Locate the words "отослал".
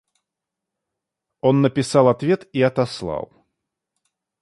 2.63-3.31